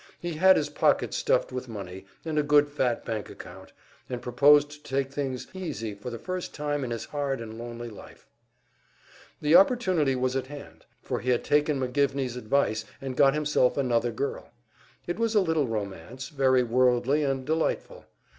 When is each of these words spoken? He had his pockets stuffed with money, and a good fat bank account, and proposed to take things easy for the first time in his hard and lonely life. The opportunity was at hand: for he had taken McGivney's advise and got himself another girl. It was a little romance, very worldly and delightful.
He 0.19 0.33
had 0.33 0.57
his 0.57 0.67
pockets 0.71 1.15
stuffed 1.15 1.51
with 1.51 1.69
money, 1.69 2.07
and 2.25 2.39
a 2.39 2.41
good 2.41 2.69
fat 2.71 3.05
bank 3.05 3.29
account, 3.29 3.71
and 4.09 4.19
proposed 4.19 4.71
to 4.71 4.81
take 4.81 5.11
things 5.11 5.45
easy 5.53 5.93
for 5.93 6.09
the 6.09 6.17
first 6.17 6.55
time 6.55 6.83
in 6.83 6.89
his 6.89 7.05
hard 7.05 7.39
and 7.39 7.59
lonely 7.59 7.87
life. 7.91 8.27
The 9.41 9.53
opportunity 9.55 10.15
was 10.15 10.35
at 10.35 10.47
hand: 10.47 10.87
for 11.03 11.19
he 11.19 11.29
had 11.29 11.43
taken 11.43 11.79
McGivney's 11.79 12.35
advise 12.35 12.83
and 12.99 13.15
got 13.15 13.35
himself 13.35 13.77
another 13.77 14.11
girl. 14.11 14.51
It 15.05 15.19
was 15.19 15.35
a 15.35 15.39
little 15.39 15.67
romance, 15.67 16.29
very 16.29 16.63
worldly 16.63 17.21
and 17.23 17.45
delightful. 17.45 18.05